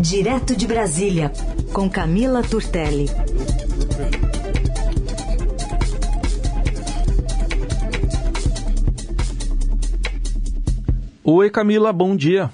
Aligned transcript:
Direto 0.00 0.56
de 0.56 0.66
Brasília, 0.66 1.30
com 1.74 1.90
Camila 1.90 2.42
Turtelli. 2.42 3.04
Oi, 11.22 11.50
Camila, 11.50 11.92
bom 11.92 12.16
dia. 12.16 12.50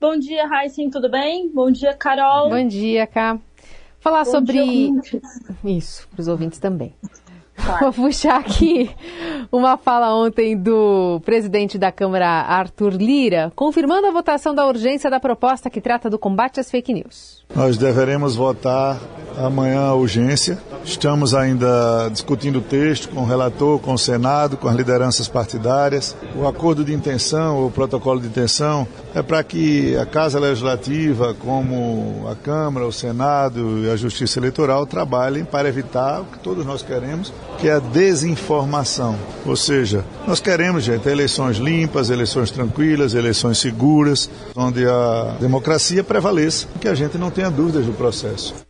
Bom 0.00 0.18
dia, 0.18 0.46
Raíssen, 0.46 0.88
tudo 0.88 1.10
bem? 1.10 1.50
Bom 1.52 1.70
dia, 1.70 1.92
Carol. 1.92 2.48
Bom 2.48 2.66
dia, 2.66 3.06
Cá. 3.06 3.38
Falar 4.00 4.24
Bom 4.24 4.30
sobre. 4.30 4.54
Dia, 4.54 5.20
Isso, 5.62 6.08
para 6.08 6.22
os 6.22 6.28
ouvintes 6.28 6.58
também. 6.58 6.94
Vou 7.80 7.92
puxar 7.92 8.38
aqui 8.38 8.90
uma 9.50 9.76
fala 9.76 10.14
ontem 10.14 10.56
do 10.56 11.20
presidente 11.24 11.78
da 11.78 11.90
Câmara, 11.92 12.26
Arthur 12.26 12.94
Lira, 12.94 13.52
confirmando 13.54 14.06
a 14.06 14.10
votação 14.10 14.54
da 14.54 14.66
urgência 14.66 15.10
da 15.10 15.20
proposta 15.20 15.68
que 15.68 15.80
trata 15.80 16.08
do 16.08 16.18
combate 16.18 16.60
às 16.60 16.70
fake 16.70 16.92
news. 16.92 17.44
Nós 17.54 17.76
deveremos 17.76 18.36
votar 18.36 19.00
amanhã 19.36 19.80
a 19.80 19.94
urgência. 19.94 20.58
Estamos 20.88 21.34
ainda 21.34 22.08
discutindo 22.10 22.60
o 22.60 22.62
texto 22.62 23.10
com 23.10 23.20
o 23.20 23.26
relator, 23.26 23.78
com 23.78 23.92
o 23.92 23.98
Senado, 23.98 24.56
com 24.56 24.68
as 24.68 24.74
lideranças 24.74 25.28
partidárias. 25.28 26.16
O 26.34 26.48
acordo 26.48 26.82
de 26.82 26.94
intenção, 26.94 27.66
o 27.66 27.70
protocolo 27.70 28.18
de 28.18 28.26
intenção, 28.26 28.88
é 29.14 29.20
para 29.20 29.44
que 29.44 29.94
a 29.98 30.06
Casa 30.06 30.40
Legislativa, 30.40 31.34
como 31.34 32.26
a 32.26 32.34
Câmara, 32.34 32.86
o 32.86 32.92
Senado 32.92 33.84
e 33.84 33.90
a 33.90 33.96
Justiça 33.96 34.38
Eleitoral 34.38 34.86
trabalhem 34.86 35.44
para 35.44 35.68
evitar 35.68 36.22
o 36.22 36.24
que 36.24 36.38
todos 36.38 36.64
nós 36.64 36.82
queremos, 36.82 37.34
que 37.58 37.68
é 37.68 37.74
a 37.74 37.80
desinformação. 37.80 39.14
Ou 39.44 39.56
seja, 39.56 40.02
nós 40.26 40.40
queremos, 40.40 40.84
gente, 40.84 41.06
eleições 41.06 41.58
limpas, 41.58 42.08
eleições 42.08 42.50
tranquilas, 42.50 43.12
eleições 43.12 43.58
seguras, 43.58 44.28
onde 44.56 44.88
a 44.88 45.36
democracia 45.38 46.02
prevaleça, 46.02 46.66
que 46.80 46.88
a 46.88 46.94
gente 46.94 47.18
não 47.18 47.30
tenha 47.30 47.50
dúvidas 47.50 47.84
do 47.84 47.92
processo. 47.92 48.67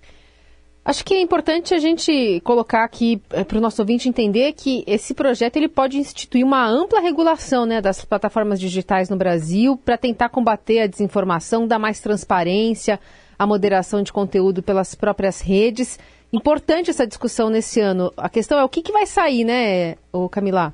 Acho 0.88 1.04
que 1.04 1.12
é 1.12 1.20
importante 1.20 1.74
a 1.74 1.78
gente 1.78 2.40
colocar 2.42 2.82
aqui 2.82 3.20
é, 3.28 3.44
para 3.44 3.58
o 3.58 3.60
nosso 3.60 3.82
ouvinte 3.82 4.08
entender 4.08 4.54
que 4.54 4.82
esse 4.86 5.12
projeto 5.12 5.58
ele 5.58 5.68
pode 5.68 5.98
instituir 5.98 6.42
uma 6.42 6.66
ampla 6.66 6.98
regulação 6.98 7.66
né, 7.66 7.78
das 7.78 8.06
plataformas 8.06 8.58
digitais 8.58 9.10
no 9.10 9.16
Brasil 9.18 9.76
para 9.76 9.98
tentar 9.98 10.30
combater 10.30 10.80
a 10.80 10.86
desinformação, 10.86 11.66
dar 11.66 11.78
mais 11.78 12.00
transparência, 12.00 12.98
a 13.38 13.46
moderação 13.46 14.02
de 14.02 14.10
conteúdo 14.10 14.62
pelas 14.62 14.94
próprias 14.94 15.42
redes. 15.42 15.98
Importante 16.32 16.88
essa 16.88 17.06
discussão 17.06 17.50
nesse 17.50 17.80
ano. 17.80 18.10
A 18.16 18.30
questão 18.30 18.58
é 18.58 18.64
o 18.64 18.68
que, 18.70 18.80
que 18.80 18.90
vai 18.90 19.04
sair, 19.04 19.44
né, 19.44 19.96
o 20.10 20.26
Camila? 20.26 20.72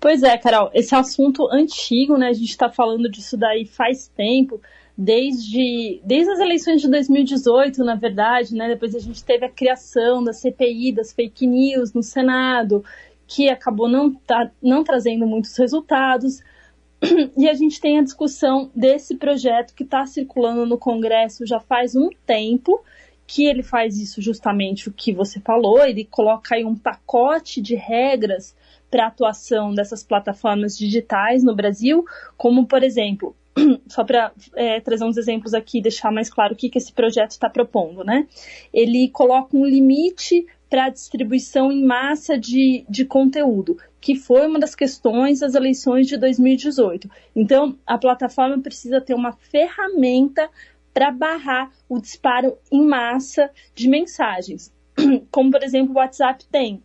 Pois 0.00 0.24
é, 0.24 0.36
Carol, 0.36 0.68
esse 0.74 0.96
assunto 0.96 1.48
antigo, 1.48 2.16
né? 2.16 2.26
A 2.26 2.32
gente 2.32 2.50
está 2.50 2.68
falando 2.68 3.08
disso 3.08 3.36
daí 3.36 3.66
faz 3.66 4.08
tempo 4.08 4.60
desde, 4.96 6.00
desde 6.04 6.32
as 6.32 6.40
eleições 6.40 6.80
de 6.80 6.88
2018, 6.88 7.82
na 7.82 7.94
verdade, 7.94 8.54
né? 8.54 8.68
Depois 8.68 8.94
a 8.94 8.98
gente 8.98 9.24
teve 9.24 9.46
a 9.46 9.50
criação 9.50 10.22
da 10.22 10.32
CPI, 10.32 10.92
das 10.92 11.12
fake 11.12 11.46
news 11.46 11.92
no 11.92 12.02
Senado, 12.02 12.84
que 13.26 13.48
acabou 13.48 13.88
não, 13.88 14.12
tá, 14.12 14.50
não 14.62 14.84
trazendo 14.84 15.26
muitos 15.26 15.56
resultados. 15.56 16.40
E 17.36 17.48
a 17.48 17.54
gente 17.54 17.80
tem 17.80 17.98
a 17.98 18.02
discussão 18.02 18.70
desse 18.76 19.16
projeto 19.16 19.74
que 19.74 19.82
está 19.82 20.06
circulando 20.06 20.64
no 20.64 20.78
Congresso 20.78 21.44
já 21.44 21.58
faz 21.58 21.96
um 21.96 22.08
tempo, 22.24 22.80
que 23.26 23.46
ele 23.46 23.62
faz 23.62 23.98
isso 23.98 24.22
justamente 24.22 24.88
o 24.88 24.92
que 24.92 25.12
você 25.12 25.40
falou, 25.40 25.84
ele 25.84 26.04
coloca 26.04 26.54
aí 26.54 26.64
um 26.64 26.76
pacote 26.76 27.60
de 27.60 27.74
regras 27.74 28.54
para 28.88 29.04
a 29.04 29.08
atuação 29.08 29.74
dessas 29.74 30.04
plataformas 30.04 30.76
digitais 30.76 31.42
no 31.42 31.56
Brasil, 31.56 32.04
como, 32.36 32.66
por 32.66 32.84
exemplo, 32.84 33.34
só 33.86 34.04
para 34.04 34.32
é, 34.54 34.80
trazer 34.80 35.04
uns 35.04 35.16
exemplos 35.16 35.54
aqui 35.54 35.78
e 35.78 35.82
deixar 35.82 36.10
mais 36.10 36.30
claro 36.30 36.54
o 36.54 36.56
que, 36.56 36.68
que 36.68 36.78
esse 36.78 36.92
projeto 36.92 37.32
está 37.32 37.48
propondo, 37.48 38.04
né? 38.04 38.26
Ele 38.72 39.08
coloca 39.08 39.56
um 39.56 39.64
limite 39.64 40.46
para 40.68 40.86
a 40.86 40.90
distribuição 40.90 41.70
em 41.70 41.84
massa 41.84 42.38
de, 42.38 42.86
de 42.88 43.04
conteúdo, 43.04 43.76
que 44.00 44.16
foi 44.16 44.46
uma 44.46 44.58
das 44.58 44.74
questões 44.74 45.40
das 45.40 45.54
eleições 45.54 46.06
de 46.06 46.16
2018. 46.16 47.10
Então, 47.36 47.78
a 47.86 47.98
plataforma 47.98 48.58
precisa 48.58 49.00
ter 49.00 49.14
uma 49.14 49.32
ferramenta 49.32 50.48
para 50.94 51.10
barrar 51.10 51.70
o 51.88 52.00
disparo 52.00 52.56
em 52.70 52.82
massa 52.86 53.50
de 53.74 53.88
mensagens, 53.88 54.72
como 55.30 55.50
por 55.50 55.62
exemplo 55.62 55.94
o 55.94 55.98
WhatsApp 55.98 56.46
tem. 56.50 56.82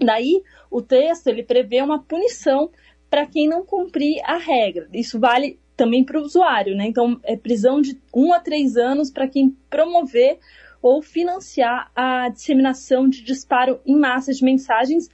Daí, 0.00 0.42
o 0.70 0.80
texto 0.80 1.26
ele 1.26 1.42
prevê 1.42 1.82
uma 1.82 2.00
punição 2.00 2.70
para 3.10 3.26
quem 3.26 3.48
não 3.48 3.64
cumprir 3.64 4.20
a 4.24 4.36
regra. 4.36 4.88
Isso 4.92 5.18
vale 5.18 5.58
também 5.78 6.04
para 6.04 6.18
o 6.18 6.24
usuário, 6.24 6.76
né? 6.76 6.86
Então, 6.88 7.20
é 7.22 7.36
prisão 7.36 7.80
de 7.80 7.96
um 8.12 8.34
a 8.34 8.40
três 8.40 8.76
anos 8.76 9.12
para 9.12 9.28
quem 9.28 9.56
promover 9.70 10.40
ou 10.82 11.00
financiar 11.00 11.90
a 11.94 12.28
disseminação 12.28 13.08
de 13.08 13.22
disparo 13.22 13.80
em 13.86 13.96
massa 13.96 14.32
de 14.32 14.44
mensagens 14.44 15.08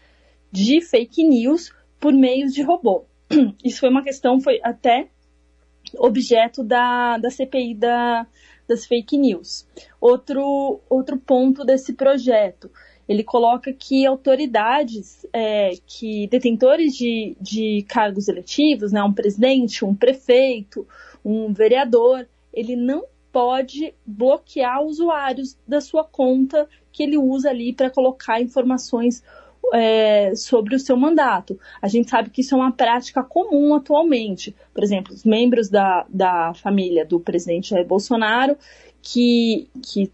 de 0.51 0.81
fake 0.81 1.23
news 1.23 1.71
por 2.01 2.15
meios 2.15 2.55
de 2.55 2.63
robô. 2.63 3.05
Isso 3.63 3.81
foi 3.81 3.91
uma 3.91 4.03
questão, 4.03 4.41
foi 4.41 4.59
até 4.63 5.09
objeto 5.99 6.65
da, 6.65 7.19
da 7.19 7.31
CPI 7.31 7.75
da, 7.75 8.27
das 8.67 8.87
fake 8.87 9.19
news. 9.19 9.69
Outro, 10.01 10.81
outro 10.89 11.19
ponto 11.19 11.63
desse 11.63 11.93
projeto 11.93 12.71
ele 13.09 13.23
coloca 13.23 13.73
que 13.73 14.07
autoridades, 14.07 15.27
é, 15.33 15.73
que 15.87 16.27
detentores 16.29 16.97
de, 16.97 17.37
de 17.41 17.85
cargos 17.89 18.29
eletivos, 18.29 18.93
né, 18.93 19.03
um 19.03 19.13
presidente, 19.13 19.85
um 19.85 19.95
prefeito, 19.95 20.87
um 21.25 21.53
vereador, 21.53 22.27
ele 22.53 22.77
não 22.77 23.05
pode 23.33 23.93
bloquear 24.07 24.83
usuários 24.83 25.57
da 25.67 25.81
sua 25.81 26.05
conta 26.05 26.69
que 26.93 27.03
ele 27.03 27.19
usa 27.19 27.51
ali 27.51 27.73
para 27.73 27.91
colocar 27.91 28.41
informações 28.41 29.23
é, 29.73 30.35
sobre 30.35 30.77
o 30.77 30.79
seu 30.79 30.97
mandato. 30.97 31.59
A 31.83 31.89
gente 31.89 32.11
sabe 32.11 32.31
que 32.31 32.43
isso 32.43 32.55
é 32.55 32.59
uma 32.59 32.73
prática 32.73 33.23
comum 33.23 33.75
atualmente. 33.75 34.55
Por 34.73 34.85
exemplo, 34.85 35.13
os 35.13 35.25
membros 35.25 35.69
da, 35.69 36.07
da 36.09 36.55
família 36.55 37.05
do 37.05 37.19
presidente 37.19 37.71
Jair 37.71 37.87
Bolsonaro 37.87 38.57
que, 39.03 39.69
que 39.83 40.11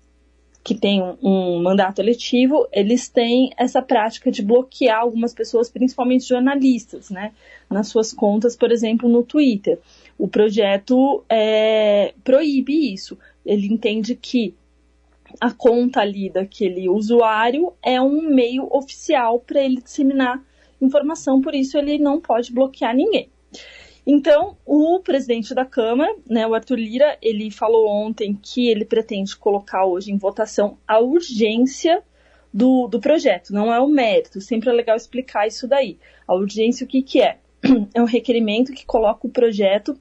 que 0.62 0.74
tem 0.74 1.02
um, 1.02 1.16
um, 1.22 1.62
mandato 1.62 2.00
eletivo, 2.00 2.68
eles 2.70 3.08
têm 3.08 3.50
essa 3.56 3.80
prática 3.80 4.30
de 4.30 4.42
bloquear 4.42 5.00
algumas 5.00 5.32
pessoas, 5.32 5.70
principalmente 5.70 6.28
jornalistas, 6.28 7.08
né, 7.08 7.32
nas 7.68 7.88
suas 7.88 8.12
contas, 8.12 8.56
por 8.56 8.70
exemplo, 8.70 9.08
no 9.08 9.22
Twitter. 9.22 9.78
O 10.18 10.28
projeto 10.28 11.24
é, 11.28 12.12
proíbe 12.22 12.92
isso. 12.92 13.18
Ele 13.44 13.66
entende 13.66 14.14
que 14.14 14.54
a 15.40 15.50
conta 15.50 16.00
ali 16.00 16.28
daquele 16.28 16.88
usuário 16.88 17.72
é 17.82 18.00
um 18.00 18.22
meio 18.22 18.68
oficial 18.70 19.38
para 19.38 19.62
ele 19.62 19.80
disseminar 19.80 20.42
informação, 20.80 21.40
por 21.40 21.54
isso 21.54 21.78
ele 21.78 21.98
não 21.98 22.20
pode 22.20 22.52
bloquear 22.52 22.94
ninguém. 22.94 23.28
Então, 24.12 24.56
o 24.66 24.98
presidente 24.98 25.54
da 25.54 25.64
Câmara, 25.64 26.12
né, 26.28 26.44
o 26.44 26.52
Arthur 26.52 26.74
Lira, 26.74 27.16
ele 27.22 27.48
falou 27.48 27.88
ontem 27.88 28.34
que 28.34 28.68
ele 28.68 28.84
pretende 28.84 29.36
colocar 29.36 29.86
hoje 29.86 30.10
em 30.10 30.18
votação 30.18 30.78
a 30.84 30.98
urgência 30.98 32.02
do, 32.52 32.88
do 32.88 32.98
projeto, 32.98 33.52
não 33.52 33.72
é 33.72 33.78
o 33.78 33.86
mérito. 33.86 34.40
Sempre 34.40 34.68
é 34.68 34.72
legal 34.72 34.96
explicar 34.96 35.46
isso 35.46 35.68
daí. 35.68 35.96
A 36.26 36.34
urgência, 36.34 36.84
o 36.84 36.88
que, 36.88 37.02
que 37.02 37.22
é? 37.22 37.38
É 37.94 38.02
um 38.02 38.04
requerimento 38.04 38.72
que 38.72 38.84
coloca 38.84 39.28
o 39.28 39.30
projeto 39.30 39.96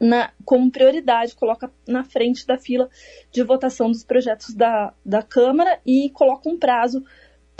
na, 0.00 0.32
como 0.42 0.70
prioridade, 0.70 1.34
coloca 1.34 1.70
na 1.86 2.02
frente 2.02 2.46
da 2.46 2.56
fila 2.56 2.88
de 3.30 3.42
votação 3.42 3.90
dos 3.90 4.02
projetos 4.02 4.54
da, 4.54 4.94
da 5.04 5.22
Câmara 5.22 5.78
e 5.84 6.08
coloca 6.08 6.48
um 6.48 6.58
prazo 6.58 7.04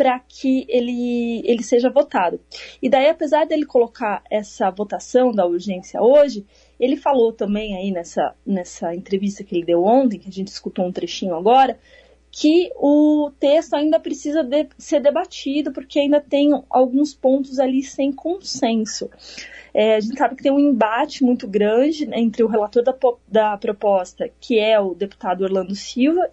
para 0.01 0.19
que 0.19 0.65
ele, 0.67 1.43
ele 1.45 1.63
seja 1.63 1.91
votado. 1.91 2.41
E 2.81 2.89
daí, 2.89 3.11
apesar 3.11 3.45
dele 3.45 3.67
colocar 3.67 4.23
essa 4.31 4.71
votação 4.71 5.31
da 5.31 5.47
urgência 5.47 6.01
hoje, 6.01 6.47
ele 6.79 6.97
falou 6.97 7.35
também 7.35 7.77
aí 7.77 7.91
nessa, 7.91 8.35
nessa 8.47 8.95
entrevista 8.95 9.45
que 9.45 9.55
ele 9.55 9.67
deu 9.67 9.85
ontem, 9.85 10.19
que 10.19 10.31
a 10.31 10.33
gente 10.33 10.49
escutou 10.49 10.87
um 10.87 10.91
trechinho 10.91 11.35
agora, 11.35 11.79
que 12.31 12.71
o 12.77 13.31
texto 13.39 13.75
ainda 13.75 14.01
precisa 14.01 14.43
de, 14.43 14.71
ser 14.79 15.01
debatido, 15.01 15.71
porque 15.71 15.99
ainda 15.99 16.19
tem 16.19 16.51
alguns 16.71 17.13
pontos 17.13 17.59
ali 17.59 17.83
sem 17.83 18.11
consenso. 18.11 19.11
É, 19.75 19.97
a 19.97 20.01
gente 20.01 20.17
sabe 20.17 20.35
que 20.35 20.43
tem 20.43 20.51
um 20.51 20.59
embate 20.59 21.23
muito 21.23 21.47
grande 21.47 22.09
entre 22.15 22.43
o 22.43 22.49
relator 22.49 22.83
da, 22.83 22.97
da 23.29 23.59
proposta, 23.59 24.31
que 24.41 24.59
é 24.59 24.81
o 24.81 24.95
deputado 24.95 25.43
Orlando 25.45 25.75
Silva, 25.75 26.27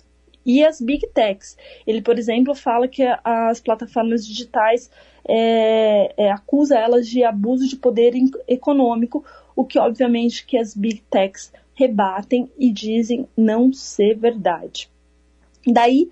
e 0.48 0.66
as 0.66 0.80
big 0.80 1.06
techs. 1.08 1.58
Ele, 1.86 2.02
por 2.02 2.18
exemplo, 2.18 2.56
fala 2.56 2.88
que 2.88 3.04
as 3.22 3.60
plataformas 3.60 4.26
digitais 4.26 4.90
é, 5.28 6.14
é, 6.16 6.32
acusa 6.32 6.80
elas 6.80 7.06
de 7.06 7.22
abuso 7.22 7.68
de 7.68 7.76
poder 7.76 8.14
econômico, 8.48 9.26
o 9.54 9.66
que 9.66 9.78
obviamente 9.78 10.46
que 10.46 10.58
as 10.58 10.74
big 10.74 11.04
techs 11.12 11.52
rebatem 11.74 12.50
e 12.58 12.72
dizem 12.72 13.28
não 13.36 13.74
ser 13.74 14.16
verdade. 14.16 14.90
Daí, 15.66 16.10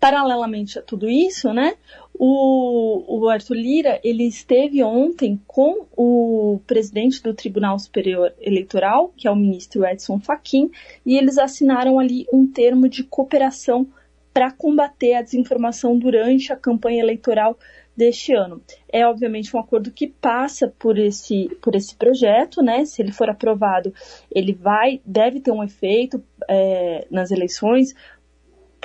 paralelamente 0.00 0.78
a 0.78 0.82
tudo 0.82 1.08
isso, 1.08 1.52
né, 1.52 1.74
O, 2.18 3.18
o 3.18 3.28
Arthur 3.28 3.54
Lira 3.54 4.00
ele 4.02 4.24
esteve 4.24 4.82
ontem 4.82 5.40
com 5.46 5.86
o 5.96 6.60
presidente 6.66 7.22
do 7.22 7.34
Tribunal 7.34 7.78
Superior 7.78 8.32
Eleitoral, 8.40 9.12
que 9.16 9.28
é 9.28 9.30
o 9.30 9.36
ministro 9.36 9.84
Edson 9.84 10.18
Fachin, 10.18 10.70
e 11.04 11.16
eles 11.16 11.38
assinaram 11.38 11.98
ali 11.98 12.26
um 12.32 12.46
termo 12.46 12.88
de 12.88 13.04
cooperação 13.04 13.86
para 14.32 14.50
combater 14.50 15.14
a 15.14 15.22
desinformação 15.22 15.98
durante 15.98 16.52
a 16.52 16.56
campanha 16.56 17.00
eleitoral 17.00 17.58
deste 17.96 18.34
ano. 18.34 18.60
É 18.92 19.06
obviamente 19.06 19.56
um 19.56 19.58
acordo 19.58 19.90
que 19.90 20.06
passa 20.06 20.68
por 20.78 20.98
esse, 20.98 21.48
por 21.62 21.74
esse 21.74 21.96
projeto, 21.96 22.62
né? 22.62 22.84
Se 22.84 23.00
ele 23.00 23.12
for 23.12 23.30
aprovado, 23.30 23.94
ele 24.30 24.52
vai, 24.52 25.00
deve 25.06 25.40
ter 25.40 25.50
um 25.50 25.64
efeito 25.64 26.22
é, 26.48 27.06
nas 27.10 27.30
eleições 27.30 27.94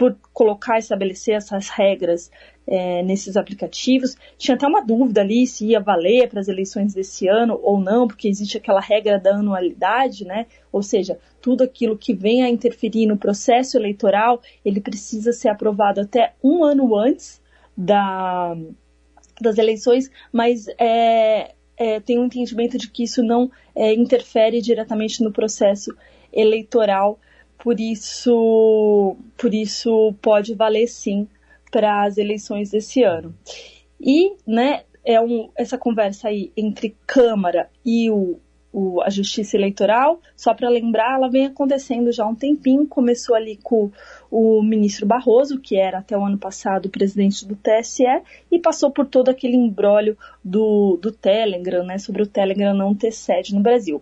por 0.01 0.18
colocar 0.33 0.80
estabelecer 0.80 1.36
essas 1.36 1.69
regras 1.69 2.31
é, 2.65 3.03
nesses 3.03 3.38
aplicativos. 3.38 4.18
Tinha 4.36 4.56
até 4.56 4.65
uma 4.65 4.83
dúvida 4.83 5.21
ali 5.21 5.45
se 5.45 5.68
ia 5.68 5.80
valer 5.80 6.27
para 6.27 6.39
as 6.39 6.48
eleições 6.48 6.95
desse 6.95 7.27
ano 7.27 7.59
ou 7.62 7.80
não, 7.80 8.07
porque 8.07 8.27
existe 8.27 8.57
aquela 8.57 8.81
regra 8.81 9.19
da 9.19 9.36
anualidade, 9.36 10.25
né? 10.25 10.48
Ou 10.71 10.81
seja, 10.81 11.19
tudo 11.39 11.63
aquilo 11.63 11.95
que 11.95 12.15
venha 12.15 12.48
a 12.48 12.50
interferir 12.50 13.06
no 13.06 13.15
processo 13.15 13.77
eleitoral, 13.77 14.42
ele 14.65 14.81
precisa 14.81 15.31
ser 15.31 15.50
aprovado 15.50 16.01
até 16.01 16.33
um 16.44 16.63
ano 16.63 16.98
antes 16.98 17.39
da, 17.77 18.57
das 19.39 19.59
eleições, 19.59 20.09
mas 20.33 20.65
é, 20.80 21.53
é, 21.77 22.00
tem 22.00 22.18
um 22.18 22.25
entendimento 22.25 22.75
de 22.75 22.89
que 22.89 23.03
isso 23.03 23.21
não 23.21 23.51
é, 23.75 23.94
interfere 23.94 24.63
diretamente 24.63 25.24
no 25.24 25.31
processo 25.31 25.95
eleitoral, 26.33 27.19
por 27.62 27.80
isso, 27.80 29.16
por 29.38 29.54
isso 29.54 30.13
pode 30.22 30.56
valer 30.56 30.88
sim 30.88 31.28
para 31.72 32.04
as 32.04 32.18
eleições 32.18 32.72
desse 32.72 33.04
ano. 33.04 33.34
E, 34.00 34.36
né, 34.46 34.84
é 35.06 35.22
um, 35.22 35.50
essa 35.56 35.78
conversa 35.78 36.28
aí 36.28 36.52
entre 36.58 36.96
Câmara 37.06 37.69
e 37.86 38.10
o, 38.10 38.40
o, 38.74 39.02
a 39.02 39.10
Justiça 39.10 39.58
Eleitoral, 39.58 40.20
só 40.36 40.54
para 40.54 40.70
lembrar, 40.70 41.16
ela 41.16 41.30
vem 41.30 41.46
acontecendo 41.46 42.12
já 42.12 42.24
há 42.24 42.28
um 42.28 42.36
tempinho, 42.36 42.88
começou 42.88 43.36
ali 43.36 43.58
com 43.62 43.92
o 44.30 44.64
ministro 44.64 45.06
Barroso, 45.06 45.60
que 45.60 45.76
era 45.76 46.00
até 46.00 46.18
o 46.18 46.26
ano 46.26 46.38
passado 46.38 46.90
presidente 46.90 47.46
do 47.46 47.56
TSE, 47.56 48.04
e 48.50 48.60
passou 48.60 48.90
por 48.90 49.06
todo 49.06 49.30
aquele 49.30 49.58
embrólio 49.58 50.18
do, 50.44 50.98
do 51.02 51.12
Telegram, 51.12 51.84
né, 51.84 51.98
sobre 51.98 52.24
o 52.24 52.28
Telegram 52.28 52.74
não 52.74 52.96
ter 52.96 53.12
sede 53.12 53.54
no 53.54 53.62
Brasil. 53.62 54.02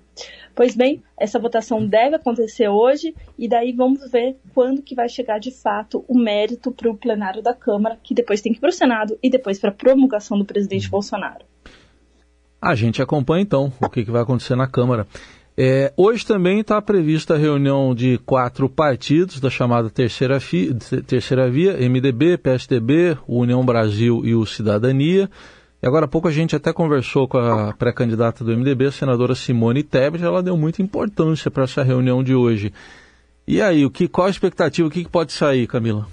Pois 0.53 0.75
bem, 0.75 1.01
essa 1.17 1.39
votação 1.39 1.85
deve 1.85 2.17
acontecer 2.17 2.67
hoje 2.67 3.15
e 3.37 3.47
daí 3.47 3.71
vamos 3.71 4.09
ver 4.11 4.37
quando 4.53 4.81
que 4.81 4.93
vai 4.93 5.07
chegar 5.07 5.39
de 5.39 5.51
fato 5.51 6.03
o 6.07 6.17
mérito 6.17 6.71
para 6.71 6.91
o 6.91 6.97
plenário 6.97 7.41
da 7.41 7.53
Câmara, 7.53 7.97
que 8.03 8.13
depois 8.13 8.41
tem 8.41 8.51
que 8.51 8.57
ir 8.57 8.61
para 8.61 8.69
o 8.69 8.73
Senado 8.73 9.17
e 9.23 9.29
depois 9.29 9.59
para 9.59 9.69
a 9.69 9.73
promulgação 9.73 10.37
do 10.37 10.45
presidente 10.45 10.85
uhum. 10.85 10.91
Bolsonaro. 10.91 11.45
A 12.61 12.75
gente 12.75 13.01
acompanha 13.01 13.41
então 13.41 13.71
o 13.81 13.89
que, 13.89 14.03
que 14.03 14.11
vai 14.11 14.21
acontecer 14.21 14.55
na 14.55 14.67
Câmara. 14.67 15.07
É, 15.57 15.91
hoje 15.97 16.25
também 16.25 16.61
está 16.61 16.81
prevista 16.81 17.33
a 17.33 17.37
reunião 17.37 17.93
de 17.93 18.17
quatro 18.19 18.69
partidos 18.69 19.41
da 19.41 19.49
chamada 19.49 19.89
Terceira, 19.89 20.39
Terceira 21.05 21.49
Via, 21.49 21.77
MDB, 21.77 22.37
PSDB, 22.37 23.17
União 23.27 23.65
Brasil 23.65 24.21
e 24.23 24.33
o 24.33 24.45
Cidadania. 24.45 25.29
E 25.81 25.87
agora 25.87 26.05
há 26.05 26.07
pouco 26.07 26.27
a 26.27 26.31
gente 26.31 26.55
até 26.55 26.71
conversou 26.71 27.27
com 27.27 27.37
a 27.37 27.73
pré-candidata 27.73 28.43
do 28.43 28.55
MDB, 28.55 28.85
a 28.85 28.91
senadora 28.91 29.35
Simone 29.35 29.83
Tebet, 29.83 30.23
ela 30.23 30.43
deu 30.43 30.55
muita 30.57 30.81
importância 30.81 31.49
para 31.51 31.63
essa 31.63 31.83
reunião 31.83 32.23
de 32.23 32.33
hoje. 32.33 32.73
E 33.47 33.61
aí, 33.61 33.85
o 33.85 33.89
que, 33.89 34.07
qual 34.07 34.27
a 34.27 34.29
expectativa, 34.29 34.87
o 34.87 34.91
que, 34.91 35.03
que 35.03 35.09
pode 35.09 35.31
sair, 35.33 35.67
Camila? 35.67 36.07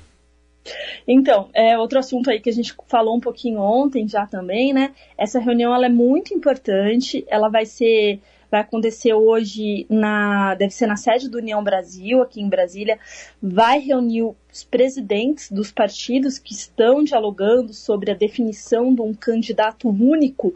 Então, 1.07 1.49
é 1.55 1.79
outro 1.79 1.99
assunto 1.99 2.31
aí 2.31 2.41
que 2.41 2.51
a 2.51 2.53
gente 2.53 2.75
falou 2.89 3.17
um 3.17 3.21
pouquinho 3.21 3.61
ontem 3.61 4.09
já 4.09 4.27
também, 4.27 4.73
né? 4.73 4.95
Essa 5.17 5.39
reunião 5.39 5.75
ela 5.75 5.87
é 5.87 5.91
muito 5.91 6.35
importante, 6.35 7.25
ela 7.29 7.49
vai 7.49 7.67
ser 7.67 8.21
vai 8.51 8.61
acontecer 8.61 9.13
hoje 9.13 9.87
na 9.91 10.55
deve 10.55 10.73
ser 10.73 10.87
na 10.87 10.97
sede 10.97 11.29
do 11.29 11.39
União 11.39 11.63
Brasil 11.65 12.23
aqui 12.23 12.41
em 12.41 12.49
Brasília 12.49 12.99
vai 13.43 13.81
reunir 13.81 14.23
os 14.23 14.63
presidentes 14.63 15.51
dos 15.51 15.73
partidos 15.73 16.39
que 16.39 16.53
estão 16.53 17.03
dialogando 17.03 17.75
sobre 17.75 18.11
a 18.11 18.15
definição 18.15 18.95
de 18.95 19.03
um 19.03 19.13
candidato 19.13 19.89
único 19.89 20.55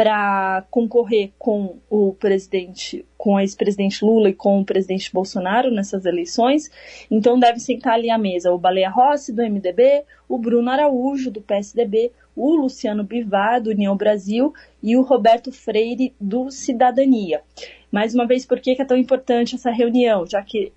para 0.00 0.64
concorrer 0.70 1.30
com 1.38 1.76
o 1.90 2.14
presidente, 2.14 3.04
com 3.18 3.34
o 3.34 3.38
ex-presidente 3.38 4.02
Lula 4.02 4.30
e 4.30 4.34
com 4.34 4.58
o 4.58 4.64
presidente 4.64 5.12
Bolsonaro 5.12 5.70
nessas 5.70 6.06
eleições. 6.06 6.70
Então 7.10 7.38
deve 7.38 7.60
sentar 7.60 7.92
ali 7.92 8.08
à 8.08 8.16
mesa 8.16 8.50
o 8.50 8.56
Baleia 8.56 8.88
Rossi 8.88 9.30
do 9.30 9.42
MDB, 9.42 10.04
o 10.26 10.38
Bruno 10.38 10.70
Araújo 10.70 11.30
do 11.30 11.42
PSDB, 11.42 12.12
o 12.34 12.54
Luciano 12.54 13.04
Bivar 13.04 13.60
do 13.60 13.68
União 13.68 13.94
Brasil 13.94 14.54
e 14.82 14.96
o 14.96 15.02
Roberto 15.02 15.52
Freire 15.52 16.14
do 16.18 16.50
Cidadania. 16.50 17.42
Mais 17.92 18.14
uma 18.14 18.26
vez, 18.26 18.46
por 18.46 18.58
que 18.58 18.80
é 18.80 18.84
tão 18.86 18.96
importante 18.96 19.54
essa 19.54 19.70
reunião? 19.70 20.24
Já 20.26 20.42
que 20.42 20.72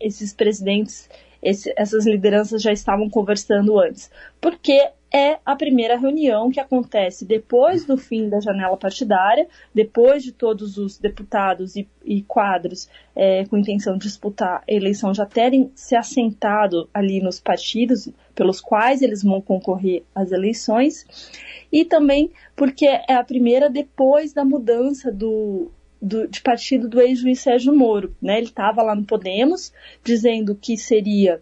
esses 0.00 0.34
presidentes, 0.34 1.08
essas 1.44 2.06
lideranças 2.06 2.62
já 2.62 2.72
estavam 2.72 3.08
conversando 3.10 3.78
antes. 3.78 4.10
Porque 4.40 4.90
é 5.14 5.38
a 5.46 5.54
primeira 5.54 5.96
reunião 5.96 6.50
que 6.50 6.58
acontece 6.58 7.24
depois 7.24 7.84
do 7.84 7.96
fim 7.96 8.28
da 8.28 8.40
janela 8.40 8.76
partidária, 8.76 9.46
depois 9.72 10.24
de 10.24 10.32
todos 10.32 10.76
os 10.76 10.98
deputados 10.98 11.76
e, 11.76 11.88
e 12.04 12.22
quadros 12.22 12.88
é, 13.14 13.44
com 13.44 13.56
intenção 13.56 13.96
de 13.96 14.08
disputar 14.08 14.64
a 14.68 14.72
eleição 14.72 15.14
já 15.14 15.24
terem 15.24 15.70
se 15.72 15.94
assentado 15.94 16.88
ali 16.92 17.22
nos 17.22 17.38
partidos 17.38 18.08
pelos 18.34 18.60
quais 18.60 19.02
eles 19.02 19.22
vão 19.22 19.40
concorrer 19.40 20.02
às 20.12 20.32
eleições, 20.32 21.06
e 21.70 21.84
também 21.84 22.32
porque 22.56 22.86
é 22.86 23.14
a 23.14 23.22
primeira 23.22 23.70
depois 23.70 24.32
da 24.32 24.44
mudança 24.44 25.12
do, 25.12 25.70
do, 26.04 26.28
de 26.28 26.42
partido 26.42 26.88
do 26.88 27.00
ex-juiz 27.00 27.40
Sérgio 27.40 27.74
Moro. 27.74 28.14
Né? 28.20 28.36
Ele 28.36 28.46
estava 28.46 28.82
lá 28.82 28.94
no 28.94 29.04
Podemos, 29.04 29.72
dizendo 30.04 30.54
que 30.54 30.76
seria 30.76 31.40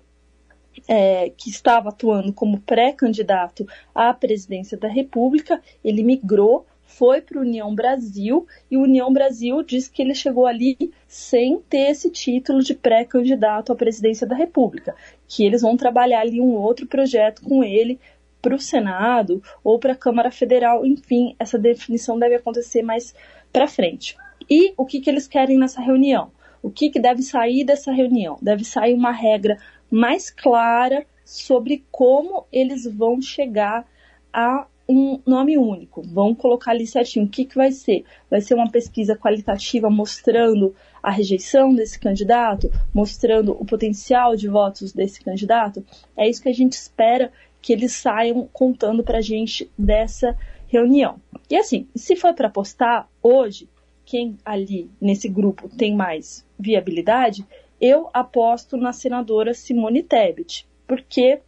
é, 0.89 1.31
que 1.37 1.51
estava 1.51 1.89
atuando 1.89 2.33
como 2.33 2.61
pré-candidato 2.61 3.67
à 3.95 4.15
presidência 4.15 4.79
da 4.79 4.89
República, 4.89 5.61
ele 5.85 6.03
migrou, 6.03 6.67
foi 6.85 7.21
para 7.21 7.39
a 7.39 7.43
União 7.43 7.75
Brasil 7.75 8.47
e 8.71 8.77
o 8.77 8.83
União 8.83 9.13
Brasil 9.13 9.63
diz 9.63 9.89
que 9.89 10.03
ele 10.03 10.15
chegou 10.15 10.47
ali 10.47 10.93
sem 11.09 11.59
ter 11.69 11.91
esse 11.91 12.11
título 12.11 12.63
de 12.63 12.75
pré-candidato 12.75 13.73
à 13.73 13.77
presidência 13.77 14.27
da 14.27 14.37
República, 14.37 14.95
que 15.27 15.45
eles 15.45 15.63
vão 15.63 15.77
trabalhar 15.77 16.21
ali 16.21 16.41
um 16.41 16.55
outro 16.55 16.87
projeto 16.87 17.43
com 17.43 17.65
ele 17.65 17.99
para 18.43 18.55
o 18.55 18.61
Senado 18.61 19.43
ou 19.65 19.79
para 19.79 19.93
a 19.93 19.97
Câmara 19.97 20.31
Federal, 20.31 20.85
enfim, 20.85 21.35
essa 21.39 21.59
definição 21.59 22.19
deve 22.19 22.35
acontecer 22.35 22.83
mais 22.83 23.15
para 23.53 23.69
frente. 23.69 24.17
E 24.49 24.75
o 24.77 24.85
que, 24.85 25.01
que 25.01 25.11
eles 25.11 25.27
querem 25.27 25.59
nessa 25.59 25.81
reunião? 25.81 26.31
O 26.63 26.71
que, 26.71 26.91
que 26.91 27.01
deve 27.01 27.23
sair 27.23 27.65
dessa 27.65 27.93
reunião? 27.93 28.39
Deve 28.41 28.65
sair 28.65 28.95
uma 28.95 29.11
regra 29.11 29.59
mais 29.91 30.31
clara 30.31 31.05
sobre 31.25 31.85
como 31.91 32.47
eles 32.53 32.87
vão 32.87 33.21
chegar 33.21 33.87
a 34.33 34.67
um 34.89 35.21
nome 35.27 35.57
único. 35.57 36.03
Vão 36.03 36.35
colocar 36.35 36.73
ali 36.73 36.87
certinho 36.87 37.27
o 37.27 37.29
que, 37.29 37.45
que 37.45 37.57
vai 37.57 37.73
ser. 37.73 38.05
Vai 38.31 38.41
ser 38.41 38.55
uma 38.55 38.71
pesquisa 38.71 39.17
qualitativa 39.17 39.89
mostrando 39.89 40.75
a 41.03 41.11
rejeição 41.11 41.75
desse 41.75 41.99
candidato, 41.99 42.71
mostrando 42.95 43.53
o 43.53 43.65
potencial 43.65 44.37
de 44.37 44.49
votos 44.49 44.93
desse 44.93 45.23
candidato. 45.23 45.85
É 46.17 46.29
isso 46.29 46.43
que 46.43 46.49
a 46.49 46.55
gente 46.55 46.73
espera 46.73 47.33
que 47.61 47.73
eles 47.73 47.93
saiam 47.93 48.49
contando 48.53 49.03
para 49.03 49.19
a 49.19 49.23
gente 49.23 49.71
dessa 49.79 50.37
reunião. 50.67 51.21
E 51.49 51.57
assim, 51.57 51.87
se 51.95 52.17
for 52.17 52.35
para 52.35 52.49
apostar 52.49 53.09
hoje, 53.23 53.69
quem 54.05 54.37
ali 54.45 54.91
nesse 55.01 55.29
grupo 55.29 55.69
tem 55.69 55.95
mais 55.95 56.47
viabilidade, 56.59 57.47
eu 57.81 58.09
aposto 58.13 58.77
na 58.77 58.93
senadora 58.93 59.55
Simone 59.55 60.03
Tebet, 60.03 60.67
porque 60.87 61.41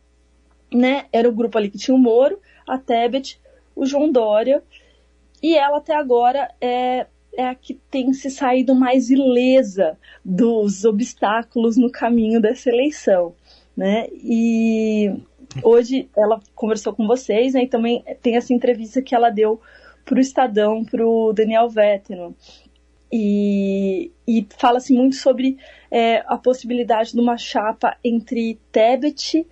né, 0.72 1.06
era 1.12 1.28
o 1.28 1.32
grupo 1.32 1.56
ali 1.56 1.70
que 1.70 1.78
tinha 1.78 1.94
o 1.94 1.98
Moro, 1.98 2.40
a 2.66 2.78
Tebet, 2.78 3.40
o 3.76 3.86
João 3.86 4.10
Dória, 4.10 4.62
e 5.42 5.56
ela 5.56 5.78
até 5.78 5.94
agora 5.94 6.52
é, 6.60 7.06
é 7.36 7.48
a 7.48 7.54
que 7.54 7.74
tem 7.90 8.12
se 8.12 8.30
saído 8.30 8.74
mais 8.74 9.10
ilesa 9.10 9.98
dos 10.24 10.84
obstáculos 10.84 11.76
no 11.76 11.90
caminho 11.90 12.40
dessa 12.40 12.70
eleição. 12.70 13.34
Né? 13.76 14.08
E 14.12 15.12
hoje 15.62 16.08
ela 16.16 16.40
conversou 16.54 16.94
com 16.94 17.06
vocês, 17.06 17.54
né, 17.54 17.64
e 17.64 17.68
também 17.68 18.04
tem 18.22 18.36
essa 18.36 18.52
entrevista 18.52 19.02
que 19.02 19.14
ela 19.14 19.30
deu 19.30 19.60
para 20.04 20.16
o 20.16 20.20
Estadão, 20.20 20.84
para 20.84 21.06
o 21.06 21.32
Daniel 21.32 21.68
Vetterman. 21.68 22.34
E, 23.12 24.10
e 24.26 24.46
fala-se 24.58 24.92
muito 24.92 25.16
sobre 25.16 25.56
é, 25.90 26.24
a 26.26 26.36
possibilidade 26.36 27.12
de 27.12 27.20
uma 27.20 27.36
chapa 27.36 27.96
entre 28.02 28.58
Tebet 28.72 29.46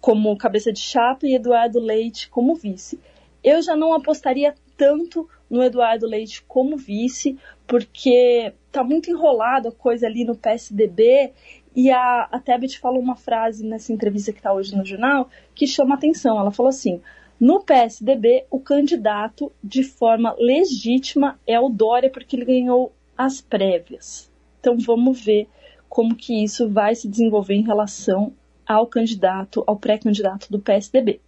como 0.00 0.36
cabeça 0.36 0.72
de 0.72 0.80
chapa 0.80 1.26
e 1.26 1.34
Eduardo 1.34 1.80
Leite 1.80 2.28
como 2.28 2.54
vice. 2.54 3.00
Eu 3.42 3.60
já 3.62 3.74
não 3.74 3.92
apostaria 3.92 4.54
tanto 4.76 5.28
no 5.50 5.62
Eduardo 5.62 6.06
Leite 6.06 6.42
como 6.46 6.76
vice, 6.76 7.38
porque 7.66 8.52
tá 8.70 8.84
muito 8.84 9.10
enrolado 9.10 9.68
a 9.68 9.72
coisa 9.72 10.06
ali 10.06 10.24
no 10.24 10.36
PSDB 10.36 11.32
e 11.74 11.90
a, 11.90 12.28
a 12.30 12.38
Tebet 12.38 12.78
falou 12.78 13.00
uma 13.00 13.16
frase 13.16 13.66
nessa 13.66 13.92
entrevista 13.92 14.32
que 14.32 14.38
está 14.38 14.52
hoje 14.52 14.76
no 14.76 14.84
jornal 14.84 15.28
que 15.54 15.66
chama 15.66 15.94
atenção. 15.94 16.38
Ela 16.38 16.50
falou 16.50 16.70
assim: 16.70 17.00
No 17.38 17.64
PSDB, 17.64 18.46
o 18.50 18.60
candidato 18.60 19.52
de 19.62 19.82
forma 19.82 20.34
legítima 20.38 21.38
é 21.46 21.58
o 21.58 21.68
Dória, 21.68 22.10
porque 22.10 22.36
ele 22.36 22.44
ganhou 22.44 22.92
as 23.16 23.40
prévias. 23.40 24.30
Então 24.60 24.78
vamos 24.78 25.20
ver 25.20 25.48
como 25.88 26.14
que 26.14 26.42
isso 26.42 26.68
vai 26.68 26.94
se 26.94 27.08
desenvolver 27.08 27.54
em 27.54 27.64
relação 27.64 28.32
ao 28.66 28.86
candidato, 28.86 29.62
ao 29.66 29.76
pré-candidato 29.76 30.50
do 30.50 30.58
PSDB. 30.58 31.20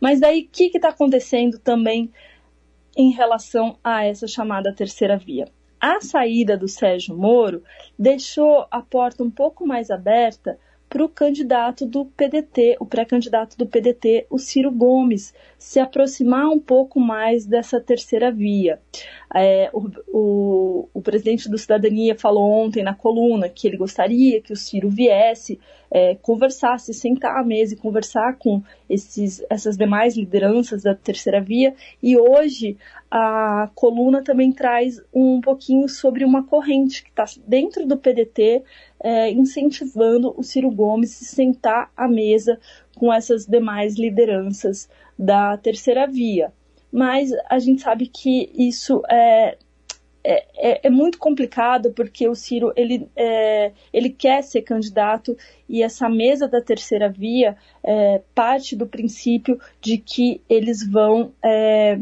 Mas 0.00 0.20
daí, 0.20 0.42
o 0.42 0.48
que 0.48 0.70
está 0.74 0.90
acontecendo 0.90 1.58
também 1.58 2.12
em 2.96 3.10
relação 3.10 3.76
a 3.82 4.04
essa 4.04 4.26
chamada 4.26 4.72
terceira 4.72 5.16
via? 5.16 5.48
A 5.80 6.00
saída 6.00 6.56
do 6.56 6.68
Sérgio 6.68 7.16
Moro 7.16 7.62
deixou 7.98 8.66
a 8.70 8.80
porta 8.80 9.22
um 9.22 9.30
pouco 9.30 9.66
mais 9.66 9.90
aberta 9.90 10.58
para 10.96 11.04
o 11.04 11.10
candidato 11.10 11.84
do 11.84 12.06
PDT, 12.06 12.78
o 12.80 12.86
pré-candidato 12.86 13.54
do 13.58 13.66
PDT, 13.66 14.26
o 14.30 14.38
Ciro 14.38 14.72
Gomes, 14.72 15.34
se 15.58 15.78
aproximar 15.78 16.48
um 16.48 16.58
pouco 16.58 16.98
mais 16.98 17.44
dessa 17.44 17.78
terceira 17.78 18.32
via. 18.32 18.80
É, 19.34 19.68
o, 19.74 19.90
o, 20.08 20.88
o, 20.94 21.02
presidente 21.02 21.50
do 21.50 21.58
Cidadania 21.58 22.16
falou 22.18 22.50
ontem 22.50 22.82
na 22.82 22.94
coluna 22.94 23.46
que 23.46 23.68
ele 23.68 23.76
gostaria 23.76 24.40
que 24.40 24.54
o 24.54 24.56
Ciro 24.56 24.88
viesse, 24.88 25.60
é, 25.90 26.14
conversasse, 26.14 26.94
sentar 26.94 27.36
à 27.36 27.44
mesa 27.44 27.74
e 27.74 27.76
conversar 27.76 28.38
com 28.38 28.62
esses, 28.88 29.44
essas 29.50 29.76
demais 29.76 30.16
lideranças 30.16 30.82
da 30.82 30.94
terceira 30.94 31.42
via. 31.42 31.74
E 32.02 32.16
hoje 32.16 32.78
a 33.10 33.70
coluna 33.74 34.22
também 34.22 34.50
traz 34.50 35.00
um 35.12 35.40
pouquinho 35.40 35.88
sobre 35.88 36.24
uma 36.24 36.42
corrente 36.42 37.02
que 37.02 37.10
está 37.10 37.24
dentro 37.46 37.86
do 37.86 37.96
PDT, 37.96 38.62
é, 39.00 39.30
incentivando 39.30 40.34
o 40.36 40.42
Ciro 40.42 40.70
Gomes 40.70 41.10
a 41.10 41.18
se 41.18 41.24
sentar 41.26 41.90
à 41.96 42.08
mesa 42.08 42.58
com 42.96 43.12
essas 43.12 43.46
demais 43.46 43.96
lideranças 43.96 44.88
da 45.18 45.56
terceira 45.56 46.06
via. 46.06 46.52
Mas 46.90 47.30
a 47.50 47.58
gente 47.58 47.82
sabe 47.82 48.06
que 48.06 48.50
isso 48.56 49.02
é, 49.10 49.58
é, 50.28 50.44
é, 50.56 50.80
é, 50.88 50.90
muito 50.90 51.18
complicado 51.18 51.92
porque 51.92 52.26
o 52.26 52.34
Ciro 52.34 52.72
ele, 52.74 53.08
é, 53.14 53.70
ele 53.92 54.10
quer 54.10 54.42
ser 54.42 54.62
candidato 54.62 55.36
e 55.68 55.84
essa 55.84 56.08
mesa 56.08 56.48
da 56.48 56.60
terceira 56.60 57.08
via 57.08 57.56
é, 57.84 58.20
parte 58.34 58.74
do 58.74 58.88
princípio 58.88 59.60
de 59.80 59.98
que 59.98 60.40
eles 60.48 60.84
vão 60.84 61.32
é, 61.44 62.00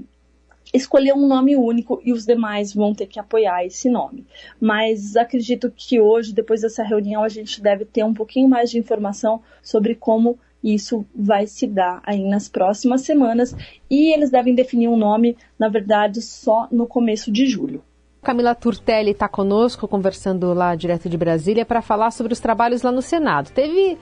escolher 0.74 1.14
um 1.14 1.28
nome 1.28 1.56
único 1.56 2.02
e 2.04 2.12
os 2.12 2.26
demais 2.26 2.74
vão 2.74 2.92
ter 2.92 3.06
que 3.06 3.20
apoiar 3.20 3.64
esse 3.64 3.88
nome. 3.88 4.26
Mas 4.60 5.16
acredito 5.16 5.72
que 5.74 6.00
hoje, 6.00 6.34
depois 6.34 6.62
dessa 6.62 6.82
reunião, 6.82 7.22
a 7.22 7.28
gente 7.28 7.62
deve 7.62 7.84
ter 7.84 8.04
um 8.04 8.12
pouquinho 8.12 8.48
mais 8.48 8.70
de 8.70 8.78
informação 8.78 9.40
sobre 9.62 9.94
como 9.94 10.36
isso 10.62 11.06
vai 11.14 11.46
se 11.46 11.66
dar 11.66 12.02
aí 12.04 12.24
nas 12.24 12.48
próximas 12.48 13.02
semanas 13.02 13.54
e 13.88 14.12
eles 14.12 14.30
devem 14.30 14.54
definir 14.54 14.88
um 14.88 14.96
nome, 14.96 15.36
na 15.58 15.68
verdade, 15.68 16.20
só 16.20 16.66
no 16.72 16.86
começo 16.86 17.30
de 17.30 17.46
julho. 17.46 17.82
Camila 18.22 18.54
Turtelli 18.54 19.10
está 19.10 19.28
conosco, 19.28 19.86
conversando 19.86 20.54
lá 20.54 20.74
direto 20.74 21.08
de 21.08 21.18
Brasília, 21.18 21.66
para 21.66 21.82
falar 21.82 22.10
sobre 22.10 22.32
os 22.32 22.40
trabalhos 22.40 22.80
lá 22.80 22.90
no 22.90 23.02
Senado. 23.02 23.50
Teve 23.50 23.98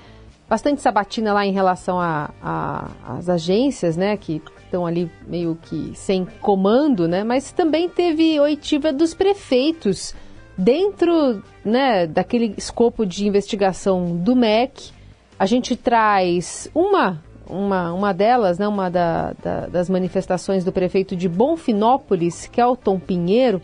bastante 0.48 0.80
sabatina 0.80 1.32
lá 1.32 1.44
em 1.44 1.52
relação 1.52 1.98
às 2.00 3.28
agências, 3.28 3.96
né, 3.96 4.16
que 4.16 4.40
estão 4.72 4.86
ali 4.86 5.10
meio 5.26 5.58
que 5.60 5.92
sem 5.94 6.26
comando, 6.40 7.06
né, 7.06 7.22
mas 7.22 7.52
também 7.52 7.88
teve 7.88 8.40
oitiva 8.40 8.90
dos 8.90 9.12
prefeitos 9.12 10.14
dentro, 10.56 11.42
né, 11.62 12.06
daquele 12.06 12.54
escopo 12.56 13.04
de 13.04 13.26
investigação 13.26 14.16
do 14.16 14.34
MEC. 14.34 14.90
A 15.38 15.44
gente 15.44 15.76
traz 15.76 16.70
uma 16.74 17.22
uma, 17.44 17.92
uma 17.92 18.14
delas, 18.14 18.58
né, 18.58 18.66
uma 18.66 18.88
da, 18.88 19.34
da, 19.42 19.66
das 19.66 19.90
manifestações 19.90 20.64
do 20.64 20.72
prefeito 20.72 21.14
de 21.14 21.28
Bonfinópolis, 21.28 22.46
Kelton 22.46 22.98
Pinheiro, 22.98 23.60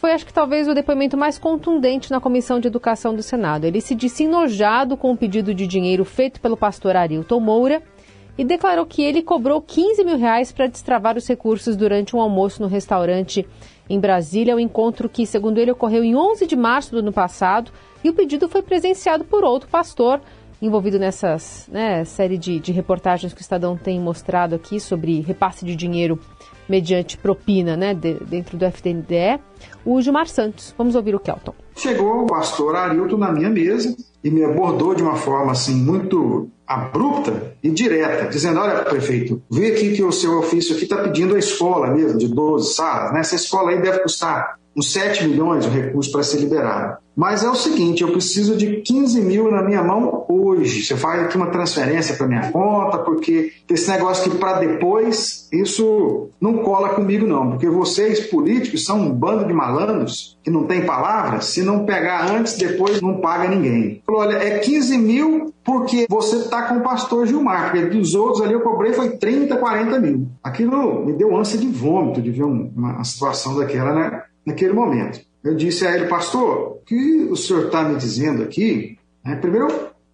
foi, 0.00 0.12
acho 0.12 0.24
que 0.24 0.32
talvez, 0.32 0.66
o 0.66 0.72
depoimento 0.72 1.14
mais 1.14 1.38
contundente 1.38 2.10
na 2.10 2.20
Comissão 2.20 2.58
de 2.58 2.66
Educação 2.66 3.14
do 3.14 3.22
Senado. 3.22 3.66
Ele 3.66 3.82
se 3.82 3.94
disse 3.94 4.24
enojado 4.24 4.96
com 4.96 5.12
o 5.12 5.16
pedido 5.16 5.52
de 5.52 5.66
dinheiro 5.66 6.06
feito 6.06 6.40
pelo 6.40 6.56
pastor 6.56 6.96
Arilton 6.96 7.38
Moura 7.38 7.82
e 8.40 8.44
declarou 8.44 8.86
que 8.86 9.02
ele 9.02 9.20
cobrou 9.20 9.60
15 9.60 10.02
mil 10.02 10.16
reais 10.16 10.50
para 10.50 10.66
destravar 10.66 11.14
os 11.14 11.28
recursos 11.28 11.76
durante 11.76 12.16
um 12.16 12.20
almoço 12.22 12.62
no 12.62 12.68
restaurante 12.68 13.46
em 13.86 14.00
Brasília, 14.00 14.56
um 14.56 14.58
encontro 14.58 15.10
que, 15.10 15.26
segundo 15.26 15.58
ele, 15.58 15.72
ocorreu 15.72 16.02
em 16.02 16.16
11 16.16 16.46
de 16.46 16.56
março 16.56 16.92
do 16.92 17.00
ano 17.00 17.12
passado 17.12 17.70
e 18.02 18.08
o 18.08 18.14
pedido 18.14 18.48
foi 18.48 18.62
presenciado 18.62 19.24
por 19.24 19.44
outro 19.44 19.68
pastor 19.68 20.22
envolvido 20.62 20.98
nessa 20.98 21.36
né, 21.68 22.02
série 22.06 22.38
de, 22.38 22.58
de 22.58 22.72
reportagens 22.72 23.34
que 23.34 23.40
o 23.40 23.42
Estadão 23.42 23.76
tem 23.76 24.00
mostrado 24.00 24.54
aqui 24.54 24.80
sobre 24.80 25.20
repasse 25.20 25.62
de 25.62 25.76
dinheiro 25.76 26.18
mediante 26.66 27.18
propina 27.18 27.76
né, 27.76 27.92
de, 27.92 28.14
dentro 28.24 28.56
do 28.56 28.64
FDNDE, 28.64 29.38
o 29.84 30.00
Gilmar 30.00 30.28
Santos. 30.28 30.74
Vamos 30.78 30.94
ouvir 30.94 31.14
o 31.14 31.20
Kelton. 31.20 31.52
Chegou 31.76 32.22
o 32.22 32.26
pastor 32.26 32.74
Arilton 32.74 33.18
na 33.18 33.30
minha 33.30 33.50
mesa 33.50 33.94
e 34.24 34.30
me 34.30 34.42
abordou 34.42 34.94
de 34.94 35.02
uma 35.02 35.16
forma 35.16 35.52
assim 35.52 35.74
muito 35.74 36.48
abrupta 36.70 37.56
e 37.60 37.68
direta, 37.68 38.28
dizendo: 38.28 38.60
Olha, 38.60 38.84
prefeito, 38.84 39.42
vê 39.50 39.72
aqui 39.72 39.92
que 39.92 40.04
o 40.04 40.12
seu 40.12 40.38
ofício 40.38 40.76
aqui 40.76 40.84
está 40.84 40.98
pedindo 40.98 41.34
a 41.34 41.38
escola 41.38 41.88
mesmo, 41.88 42.16
de 42.16 42.28
12 42.28 42.74
salas, 42.74 43.12
né? 43.12 43.20
Essa 43.20 43.34
escola 43.34 43.72
aí 43.72 43.82
deve 43.82 43.98
custar 43.98 44.59
uns 44.76 44.92
7 44.92 45.26
milhões 45.26 45.64
de 45.64 45.70
recursos 45.70 46.12
para 46.12 46.22
ser 46.22 46.38
liberado. 46.38 46.98
Mas 47.16 47.44
é 47.44 47.50
o 47.50 47.54
seguinte, 47.54 48.02
eu 48.02 48.12
preciso 48.12 48.56
de 48.56 48.76
15 48.76 49.20
mil 49.20 49.50
na 49.50 49.62
minha 49.62 49.82
mão 49.82 50.24
hoje. 50.28 50.82
Você 50.82 50.96
faz 50.96 51.22
aqui 51.22 51.36
uma 51.36 51.48
transferência 51.48 52.14
para 52.14 52.26
minha 52.26 52.50
conta, 52.50 52.98
porque 52.98 53.52
esse 53.68 53.90
negócio 53.90 54.30
que 54.30 54.38
para 54.38 54.60
depois, 54.60 55.48
isso 55.52 56.30
não 56.40 56.58
cola 56.58 56.90
comigo 56.90 57.26
não, 57.26 57.50
porque 57.50 57.68
vocês 57.68 58.20
políticos 58.20 58.84
são 58.84 59.00
um 59.00 59.12
bando 59.12 59.44
de 59.44 59.52
malandros 59.52 60.38
que 60.42 60.50
não 60.50 60.64
tem 60.64 60.86
palavras. 60.86 61.46
Se 61.46 61.62
não 61.62 61.84
pegar 61.84 62.30
antes, 62.30 62.56
depois 62.56 63.02
não 63.02 63.20
paga 63.20 63.48
ninguém. 63.48 64.00
Falou, 64.06 64.22
olha, 64.22 64.36
é 64.36 64.58
15 64.58 64.96
mil 64.96 65.52
porque 65.62 66.06
você 66.08 66.36
está 66.36 66.62
com 66.62 66.76
o 66.76 66.80
pastor 66.80 67.26
Gilmar, 67.26 67.70
porque 67.70 67.86
dos 67.86 68.14
outros 68.14 68.40
ali 68.40 68.54
eu 68.54 68.62
cobrei 68.62 68.92
foi 68.92 69.10
30, 69.10 69.56
40 69.56 69.98
mil. 70.00 70.26
Aquilo 70.42 71.04
me 71.04 71.12
deu 71.12 71.36
ânsia 71.36 71.58
de 71.58 71.66
vômito 71.66 72.22
de 72.22 72.30
ver 72.30 72.44
uma 72.44 73.04
situação 73.04 73.56
daquela, 73.56 73.92
né? 73.92 74.22
Naquele 74.44 74.72
momento. 74.72 75.20
Eu 75.42 75.54
disse 75.54 75.86
a 75.86 75.94
ele, 75.94 76.06
pastor, 76.06 76.72
o 76.72 76.84
que 76.84 77.28
o 77.30 77.36
senhor 77.36 77.66
está 77.66 77.82
me 77.82 77.96
dizendo 77.96 78.42
aqui? 78.42 78.98
Né, 79.24 79.36
primeiro, 79.36 79.68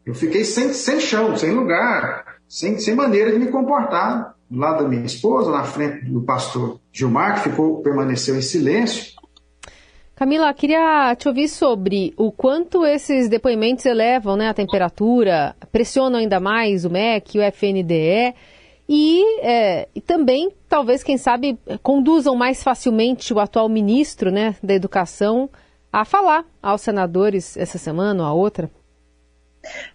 eu 0.04 0.14
fiquei 0.14 0.44
sem, 0.44 0.72
sem 0.72 1.00
chão, 1.00 1.36
sem 1.36 1.50
lugar, 1.50 2.36
sem, 2.48 2.78
sem 2.78 2.94
maneira 2.94 3.32
de 3.32 3.38
me 3.38 3.48
comportar. 3.48 4.34
Lado 4.48 4.84
da 4.84 4.88
minha 4.88 5.04
esposa, 5.04 5.50
na 5.50 5.64
frente 5.64 6.04
do 6.04 6.22
pastor 6.22 6.78
Gilmar, 6.92 7.34
que 7.34 7.50
ficou, 7.50 7.82
permaneceu 7.82 8.36
em 8.36 8.42
silêncio. 8.42 9.16
Camila, 10.14 10.54
queria 10.54 11.14
te 11.16 11.28
ouvir 11.28 11.48
sobre 11.48 12.14
o 12.16 12.30
quanto 12.30 12.86
esses 12.86 13.28
depoimentos 13.28 13.84
elevam 13.84 14.36
né, 14.36 14.48
a 14.48 14.54
temperatura, 14.54 15.54
pressionam 15.72 16.20
ainda 16.20 16.38
mais 16.38 16.84
o 16.84 16.90
MEC, 16.90 17.38
o 17.38 17.42
FNDE 17.42 18.34
e, 18.88 19.40
é, 19.40 19.88
e 19.94 20.00
também, 20.00 20.52
talvez, 20.68 21.02
quem 21.02 21.18
sabe, 21.18 21.58
conduzam 21.82 22.36
mais 22.36 22.62
facilmente 22.62 23.34
o 23.34 23.40
atual 23.40 23.68
ministro 23.68 24.30
né, 24.30 24.54
da 24.62 24.74
Educação 24.74 25.50
a 25.92 26.04
falar 26.04 26.44
aos 26.62 26.82
senadores 26.82 27.56
essa 27.56 27.78
semana 27.78 28.22
ou 28.22 28.28
a 28.28 28.32
outra? 28.32 28.70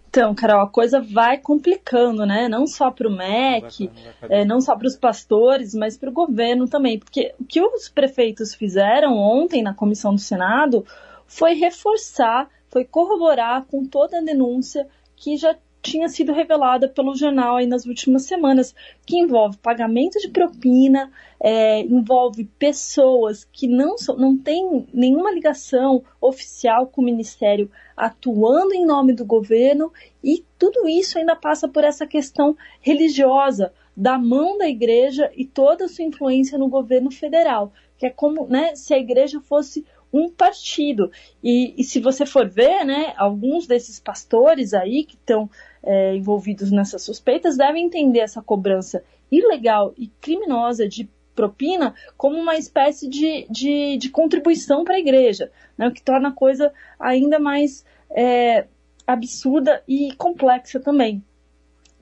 Então, 0.10 0.36
Carol, 0.36 0.62
a 0.62 0.68
coisa 0.68 1.00
vai 1.00 1.38
complicando, 1.38 2.26
né? 2.26 2.50
Não 2.50 2.68
só 2.68 2.92
para 2.92 3.08
o 3.08 3.12
MEC, 3.12 3.90
é, 4.24 4.44
não 4.44 4.60
só 4.60 4.76
para 4.76 4.88
os 4.88 4.98
pastores, 4.98 5.74
mas 5.74 5.98
para 5.98 6.10
o 6.10 6.14
governo 6.14 6.68
também. 6.68 7.00
Porque 7.00 7.34
o 7.40 7.46
que 7.46 7.62
os 7.62 7.88
prefeitos 7.88 8.54
fizeram 8.54 9.16
ontem 9.16 9.64
na 9.64 9.74
comissão 9.74 10.14
do 10.14 10.20
Senado 10.20 10.86
foi 11.26 11.54
reforçar, 11.54 12.50
foi 12.68 12.84
corroborar 12.84 13.64
com 13.72 13.86
toda 13.86 14.18
a 14.18 14.22
denúncia 14.22 14.86
que 15.16 15.38
já 15.38 15.56
tinha 15.82 16.08
sido 16.08 16.32
revelada 16.32 16.88
pelo 16.88 17.16
jornal 17.16 17.58
aí 17.58 17.66
nas 17.66 17.86
últimas 17.86 18.24
semanas, 18.24 18.76
que 19.06 19.18
envolve 19.18 19.58
pagamento 19.58 20.20
de 20.20 20.30
propina, 20.30 21.12
é, 21.40 21.82
envolve 21.82 22.46
pessoas 22.60 23.44
que 23.52 23.68
não, 23.68 23.96
não 24.18 24.38
têm 24.38 24.88
nenhuma 24.94 25.32
ligação 25.32 26.04
oficial 26.20 26.88
com 26.88 27.02
o 27.02 27.06
Ministério 27.06 27.70
atuando 27.98 28.74
em 28.74 28.86
nome 28.86 29.14
do 29.14 29.26
governo, 29.26 29.92
e 30.24 30.44
tudo 30.58 30.88
isso 30.88 31.18
ainda 31.18 31.36
passa 31.36 31.68
por 31.68 31.84
essa 31.84 32.06
questão 32.06 32.56
religiosa, 32.80 33.74
da 33.96 34.18
mão 34.18 34.58
da 34.58 34.68
igreja 34.68 35.30
e 35.36 35.46
toda 35.46 35.86
a 35.86 35.88
sua 35.88 36.06
influência 36.06 36.58
no 36.58 36.70
governo 36.70 37.12
federal, 37.12 37.74
que 37.98 38.06
é 38.06 38.10
como 38.10 38.48
né, 38.48 38.76
se 38.76 38.94
a 38.94 38.98
igreja 38.98 39.42
fosse 39.42 39.86
um 40.14 40.30
partido. 40.30 41.12
E, 41.44 41.74
e, 41.78 41.84
se 41.84 42.00
você 42.00 42.26
for 42.26 42.50
ver, 42.50 42.84
né, 42.86 43.14
alguns 43.18 43.68
desses 43.68 44.00
pastores 44.00 44.74
aí 44.74 45.04
que 45.04 45.16
estão 45.16 45.50
é, 45.84 46.16
envolvidos 46.16 46.72
nessas 46.72 47.04
suspeitas 47.04 47.58
devem 47.58 47.86
entender 47.86 48.20
essa 48.20 48.42
cobrança 48.42 49.04
ilegal 49.32 49.94
e 49.98 50.08
criminosa 50.20 50.88
de 50.88 51.10
propina 51.36 51.96
como 52.18 52.38
uma 52.38 52.56
espécie 52.56 53.08
de, 53.08 53.48
de, 53.50 53.98
de 53.98 54.10
contribuição 54.10 54.84
para 54.84 54.96
a 54.96 55.00
igreja, 55.00 55.52
né, 55.78 55.88
o 55.88 55.92
que 55.92 56.02
torna 56.02 56.30
a 56.30 56.34
coisa 56.34 56.72
ainda 57.00 57.40
mais 57.40 57.86
é, 58.10 58.68
absurda 59.08 59.82
e 59.88 60.14
complexa 60.16 60.80
também. 60.80 61.24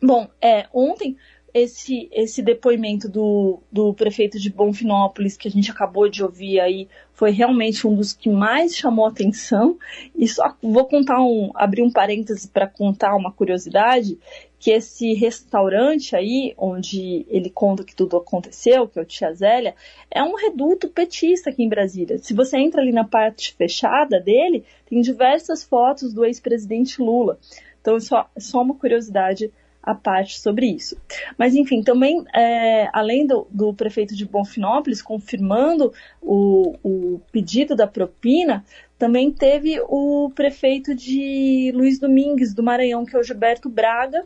Bom, 0.01 0.27
é, 0.41 0.65
ontem 0.73 1.17
esse, 1.53 2.09
esse 2.11 2.41
depoimento 2.41 3.07
do, 3.07 3.59
do 3.71 3.93
prefeito 3.93 4.39
de 4.39 4.49
Bonfinópolis, 4.49 5.37
que 5.37 5.47
a 5.47 5.51
gente 5.51 5.71
acabou 5.71 6.09
de 6.09 6.23
ouvir 6.23 6.59
aí, 6.59 6.87
foi 7.13 7.31
realmente 7.31 7.85
um 7.85 7.95
dos 7.95 8.13
que 8.13 8.29
mais 8.29 8.75
chamou 8.75 9.05
atenção. 9.05 9.77
E 10.15 10.27
só 10.27 10.55
vou 10.61 10.85
contar 10.85 11.21
um, 11.21 11.51
abrir 11.53 11.81
um 11.81 11.91
parêntese 11.91 12.47
para 12.47 12.67
contar 12.67 13.15
uma 13.15 13.31
curiosidade, 13.31 14.17
que 14.59 14.71
esse 14.71 15.13
restaurante 15.13 16.15
aí, 16.15 16.53
onde 16.57 17.25
ele 17.29 17.49
conta 17.49 17.83
que 17.83 17.95
tudo 17.95 18.17
aconteceu, 18.17 18.87
que 18.87 18.99
é 18.99 19.01
o 19.01 19.05
Tia 19.05 19.33
Zélia, 19.33 19.75
é 20.11 20.21
um 20.21 20.35
reduto 20.35 20.89
petista 20.89 21.49
aqui 21.49 21.63
em 21.63 21.69
Brasília. 21.69 22.17
Se 22.17 22.33
você 22.33 22.57
entra 22.57 22.81
ali 22.81 22.91
na 22.91 23.05
parte 23.05 23.53
fechada 23.53 24.19
dele, 24.19 24.65
tem 24.89 24.99
diversas 25.01 25.63
fotos 25.63 26.13
do 26.13 26.25
ex-presidente 26.25 27.01
Lula. 27.01 27.39
Então, 27.81 27.99
só, 27.99 28.29
só 28.37 28.61
uma 28.61 28.75
curiosidade 28.75 29.51
a 29.81 29.95
parte 29.95 30.39
sobre 30.39 30.67
isso. 30.67 30.97
Mas, 31.37 31.55
enfim, 31.55 31.81
também, 31.81 32.23
é, 32.33 32.89
além 32.93 33.25
do, 33.25 33.47
do, 33.49 33.73
prefeito 33.73 34.15
de 34.15 34.25
Bonfinópolis 34.25 35.01
confirmando 35.01 35.93
o, 36.21 36.75
o, 36.83 37.21
pedido 37.31 37.75
da 37.75 37.87
propina, 37.87 38.63
também 38.97 39.31
teve 39.31 39.79
o 39.87 40.31
prefeito 40.35 40.93
de 40.93 41.71
Luiz 41.73 41.99
Domingues, 41.99 42.53
do 42.53 42.61
Maranhão, 42.61 43.05
que 43.05 43.15
é 43.15 43.19
o 43.19 43.23
Gilberto 43.23 43.69
Braga. 43.69 44.25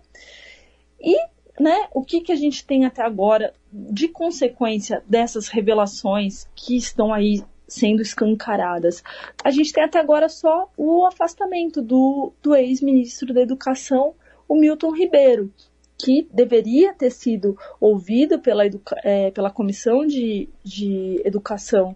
E 1.00 1.15
né, 1.60 1.88
o 1.93 2.03
que, 2.03 2.22
que 2.22 2.31
a 2.31 2.36
gente 2.36 2.65
tem 2.65 2.86
até 2.86 3.03
agora 3.03 3.53
de 3.72 4.07
consequência 4.07 5.03
dessas 5.07 5.48
revelações 5.48 6.48
que 6.55 6.75
estão 6.75 7.13
aí 7.13 7.43
sendo 7.67 8.01
escancaradas? 8.01 9.03
A 9.43 9.51
gente 9.51 9.72
tem 9.72 9.83
até 9.83 10.00
agora 10.00 10.27
só 10.27 10.72
o 10.75 11.05
afastamento 11.05 11.81
do, 11.81 12.33
do 12.41 12.55
ex-ministro 12.55 13.33
da 13.33 13.41
Educação, 13.41 14.15
o 14.53 14.55
Milton 14.55 14.91
Ribeiro, 14.91 15.51
que 15.98 16.27
deveria 16.31 16.93
ter 16.93 17.10
sido 17.10 17.57
ouvido 17.81 18.38
pela, 18.39 18.63
é, 19.03 19.31
pela 19.31 19.50
Comissão 19.50 20.05
de, 20.05 20.48
de 20.63 21.19
Educação 21.25 21.95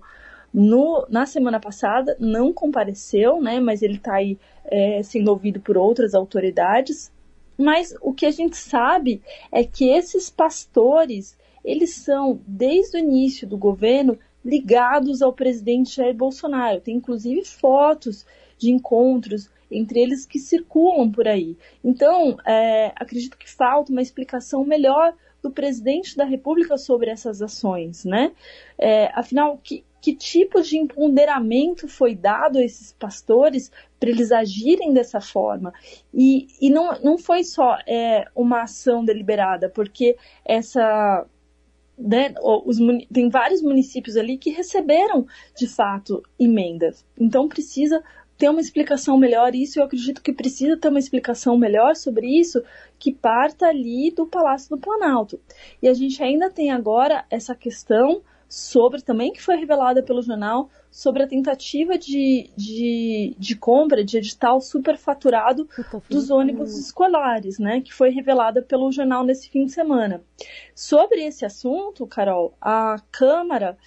no, 0.52 1.06
na 1.08 1.28
semana 1.28 1.60
passada, 1.60 2.18
não 2.20 2.52
compareceu, 2.52 3.40
né, 3.40 3.60
mas 3.60 3.84
ele 3.84 3.98
está 3.98 4.16
aí 4.16 4.40
é, 4.66 5.04
sendo 5.04 5.30
ouvido 5.30 5.60
por 5.60 5.78
outras 5.78 6.16
autoridades. 6.16 7.12
Mas 7.56 7.94
o 8.02 8.12
que 8.12 8.26
a 8.26 8.32
gente 8.32 8.58
sabe 8.58 9.22
é 9.52 9.64
que 9.64 9.90
esses 9.90 10.32
pastores, 10.32 11.38
eles 11.64 11.94
são, 11.96 12.42
desde 12.48 12.98
o 12.98 13.00
início 13.00 13.48
do 13.48 13.58
governo, 13.58 14.18
ligados 14.44 15.22
ao 15.22 15.32
presidente 15.32 15.96
Jair 15.96 16.16
Bolsonaro. 16.16 16.82
Tem 16.82 16.96
inclusive 16.96 17.46
fotos 17.46 18.26
de 18.58 18.72
encontros 18.72 19.48
entre 19.70 20.00
eles 20.00 20.26
que 20.26 20.40
circulam 20.40 21.12
por 21.12 21.28
aí. 21.28 21.58
Então, 21.84 22.38
é, 22.46 22.92
acredito 22.96 23.38
que 23.38 23.50
falta 23.50 23.92
uma 23.92 24.02
explicação 24.02 24.64
melhor 24.64 25.14
do 25.42 25.52
presidente 25.52 26.16
da 26.16 26.26
República 26.26 26.78
sobre 26.78 27.10
essas 27.10 27.42
ações, 27.42 28.04
né? 28.04 28.32
É, 28.78 29.12
afinal, 29.14 29.58
que, 29.64 29.84
que 30.02 30.16
tipo 30.16 30.62
de 30.62 30.78
empoderamento 30.78 31.88
foi 31.88 32.16
dado 32.16 32.58
a 32.58 32.64
esses 32.64 32.92
pastores 32.94 33.72
para 34.00 34.10
eles 34.10 34.32
agirem 34.32 34.94
dessa 34.94 35.22
forma? 35.22 35.74
E, 36.14 36.48
e 36.62 36.70
não, 36.70 37.00
não 37.02 37.18
foi 37.18 37.44
só 37.44 37.78
é, 37.88 38.26
uma 38.36 38.64
ação 38.64 39.06
deliberada, 39.06 39.70
porque 39.70 40.18
essa 40.44 41.26
né, 41.98 42.34
os, 42.42 42.78
tem 43.12 43.30
vários 43.30 43.62
municípios 43.62 44.16
ali 44.16 44.38
que 44.38 44.52
receberam 44.52 45.26
de 45.56 45.68
fato 45.68 46.22
emendas. 46.40 47.04
Então 47.20 47.48
precisa 47.48 48.04
ter 48.38 48.50
uma 48.50 48.62
explicação 48.62 49.18
melhor 49.18 49.56
isso, 49.56 49.80
eu 49.80 49.84
acredito 49.84 50.22
que 50.22 50.32
precisa 50.32 50.78
ter 50.78 50.90
uma 50.90 51.00
explicação 51.00 51.58
melhor 51.58 51.96
sobre 51.96 52.28
isso 52.28 52.64
que 53.00 53.12
parta 53.12 53.68
ali 53.68 54.12
do 54.12 54.28
Palácio 54.28 54.70
do 54.70 54.78
Planalto. 54.78 55.40
E 55.82 55.88
a 55.88 55.94
gente 55.94 56.22
ainda 56.22 56.50
tem 56.50 56.72
agora 56.72 57.26
essa 57.30 57.56
questão 57.56 58.22
sobre 58.50 59.02
também 59.02 59.34
que 59.34 59.42
foi 59.42 59.58
revelada 59.58 60.02
pelo 60.02 60.22
jornal 60.22 60.70
sobre 60.90 61.24
a 61.24 61.28
tentativa 61.28 61.98
de, 61.98 62.50
de, 62.56 63.36
de 63.38 63.56
compra 63.56 64.04
de 64.04 64.18
edital 64.18 64.62
superfaturado 64.62 65.68
dos 66.10 66.30
ônibus 66.30 66.78
escolares, 66.78 67.60
né, 67.60 67.82
que 67.82 67.94
foi 67.94 68.10
revelada 68.10 68.62
pelo 68.62 68.92
jornal 68.92 69.24
nesse 69.24 69.50
fim 69.50 69.66
de 69.66 69.74
semana. 69.74 70.24
Sobre 70.74 71.26
esse 71.26 71.46
assunto, 71.46 72.08
Carol, 72.08 72.54
a 72.62 72.96
Câmara 73.12 73.78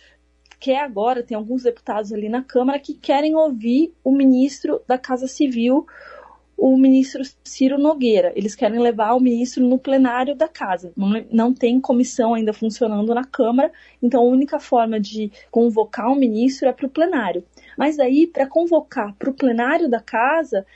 quer 0.61 0.81
agora, 0.81 1.23
tem 1.23 1.37
alguns 1.37 1.63
deputados 1.63 2.13
ali 2.13 2.29
na 2.29 2.45
Câmara 2.45 2.79
que 2.79 2.93
querem 2.93 3.35
ouvir 3.35 3.95
o 4.05 4.13
ministro 4.13 4.83
da 4.87 4.99
Casa 4.99 5.27
Civil, 5.27 5.87
o 6.57 6.77
ministro 6.77 7.23
Ciro 7.43 7.79
Nogueira. 7.79 8.31
Eles 8.37 8.55
querem 8.55 8.79
levar 8.79 9.15
o 9.15 9.21
ministro 9.21 9.67
no 9.67 9.79
plenário 9.79 10.37
da 10.37 10.47
casa. 10.47 10.93
Não, 10.95 11.25
não 11.33 11.55
tem 11.55 11.81
comissão 11.81 12.35
ainda 12.35 12.53
funcionando 12.53 13.15
na 13.15 13.25
Câmara, 13.25 13.73
então 14.03 14.21
a 14.21 14.29
única 14.29 14.61
forma 14.61 15.01
de 15.01 15.33
convocar 15.51 16.13
o 16.13 16.15
ministro 16.15 16.69
é 16.69 16.73
para 16.73 16.87
o 16.87 16.91
plenário. 16.91 17.43
Mas 17.79 17.99
aí, 17.99 18.27
para 18.27 18.47
convocar 18.47 19.15
para 19.15 19.31
o 19.31 19.35
plenário 19.35 19.89
da 19.89 20.01
casa, 20.01 20.67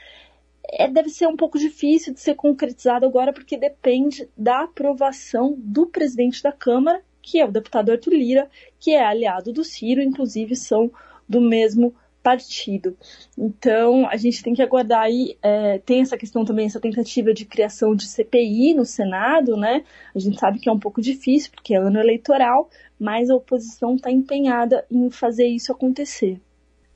é, 0.67 0.87
deve 0.87 1.09
ser 1.09 1.27
um 1.27 1.37
pouco 1.37 1.59
difícil 1.59 2.11
de 2.11 2.19
ser 2.19 2.33
concretizado 2.33 3.05
agora, 3.05 3.31
porque 3.31 3.55
depende 3.55 4.27
da 4.35 4.63
aprovação 4.63 5.53
do 5.55 5.85
presidente 5.85 6.41
da 6.41 6.51
Câmara 6.51 7.03
que 7.25 7.39
é 7.39 7.45
o 7.45 7.51
deputado 7.51 7.91
Arthur 7.91 8.13
Lira, 8.13 8.49
que 8.79 8.91
é 8.91 9.03
aliado 9.03 9.51
do 9.51 9.63
Ciro, 9.63 9.99
inclusive 9.99 10.55
são 10.55 10.91
do 11.27 11.41
mesmo 11.41 11.93
partido. 12.21 12.95
Então, 13.37 14.07
a 14.07 14.15
gente 14.15 14.43
tem 14.43 14.53
que 14.53 14.61
aguardar 14.61 15.01
aí, 15.01 15.35
é, 15.41 15.79
tem 15.79 16.01
essa 16.01 16.17
questão 16.17 16.45
também, 16.45 16.67
essa 16.67 16.79
tentativa 16.79 17.33
de 17.33 17.45
criação 17.45 17.95
de 17.95 18.07
CPI 18.07 18.75
no 18.75 18.85
Senado, 18.85 19.57
né? 19.57 19.83
A 20.15 20.19
gente 20.19 20.39
sabe 20.39 20.59
que 20.59 20.69
é 20.69 20.71
um 20.71 20.79
pouco 20.79 21.01
difícil, 21.01 21.51
porque 21.51 21.75
é 21.75 21.77
ano 21.77 21.99
eleitoral, 21.99 22.69
mas 22.99 23.29
a 23.29 23.35
oposição 23.35 23.95
está 23.95 24.11
empenhada 24.11 24.85
em 24.89 25.09
fazer 25.09 25.47
isso 25.47 25.71
acontecer. 25.71 26.39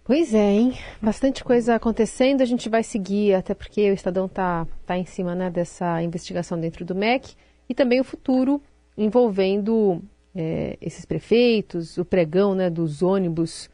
Pois 0.03 0.33
é, 0.33 0.51
hein? 0.51 0.73
Bastante 1.01 1.43
coisa 1.43 1.75
acontecendo, 1.75 2.41
a 2.41 2.45
gente 2.45 2.67
vai 2.67 2.81
seguir, 2.81 3.35
até 3.35 3.53
porque 3.53 3.91
o 3.91 3.93
Estadão 3.93 4.25
está 4.25 4.67
tá 4.85 4.97
em 4.97 5.05
cima 5.05 5.35
né, 5.35 5.49
dessa 5.51 6.01
investigação 6.01 6.59
dentro 6.59 6.83
do 6.83 6.95
MEC, 6.95 7.35
e 7.67 7.75
também 7.75 7.99
o 7.99 8.03
futuro 8.03 8.59
envolvendo 8.97 10.01
é, 10.35 10.77
esses 10.81 11.05
prefeitos, 11.05 11.97
o 11.97 12.05
pregão 12.05 12.53
né, 12.55 12.69
dos 12.69 13.01
ônibus, 13.01 13.69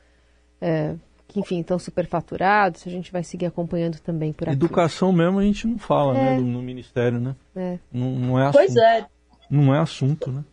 é, 0.62 0.96
que 1.28 1.40
enfim 1.40 1.60
estão 1.60 1.78
superfaturados, 1.78 2.88
a 2.88 2.90
gente 2.90 3.12
vai 3.12 3.24
seguir 3.24 3.46
acompanhando 3.46 4.00
também 4.00 4.32
por 4.32 4.48
aqui. 4.48 4.56
Educação 4.56 5.12
mesmo 5.12 5.40
a 5.40 5.44
gente 5.44 5.68
não 5.68 5.78
fala 5.78 6.14
né, 6.14 6.36
é. 6.36 6.38
no, 6.38 6.46
no, 6.46 6.62
Ministério, 6.62 7.20
né? 7.20 7.36
É. 7.56 7.80
Não, 7.92 8.12
não, 8.12 8.40
é 8.40 8.44
assunto. 8.44 8.58
Pois 8.58 8.76
é. 8.76 9.06
Não 9.50 9.76
é 9.76 9.80
assunto, 9.80 10.32
né? 10.32 10.44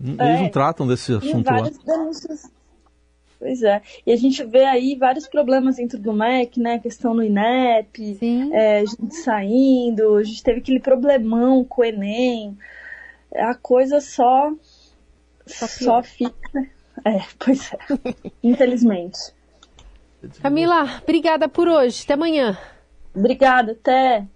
Eles 0.00 0.16
não 0.16 0.46
é. 0.46 0.48
tratam 0.48 0.86
desse 0.86 1.12
assunto 1.12 1.50
lá. 1.50 1.68
Denúncias. 1.84 2.50
Pois 3.38 3.62
é. 3.62 3.80
E 4.04 4.12
a 4.12 4.16
gente 4.16 4.44
vê 4.44 4.64
aí 4.64 4.96
vários 4.96 5.28
problemas 5.28 5.76
dentro 5.76 5.98
do 5.98 6.12
MEC, 6.12 6.60
né? 6.60 6.74
A 6.74 6.78
questão 6.78 7.14
no 7.14 7.22
INEP, 7.22 8.18
é, 8.52 8.84
gente 8.84 9.14
saindo, 9.14 10.16
a 10.16 10.22
gente 10.24 10.42
teve 10.42 10.58
aquele 10.58 10.80
problemão 10.80 11.64
com 11.64 11.82
o 11.82 11.84
Enem. 11.84 12.56
A 13.34 13.54
coisa 13.54 14.00
só 14.00 14.52
só, 15.48 15.66
só 15.66 16.02
fica. 16.02 16.32
É, 17.04 17.20
pois 17.38 17.72
é. 17.72 17.78
Infelizmente. 18.42 19.18
Camila, 20.42 21.00
obrigada 21.02 21.48
por 21.48 21.68
hoje. 21.68 22.02
Até 22.04 22.14
amanhã. 22.14 22.58
Obrigada, 23.14 23.72
até. 23.72 24.26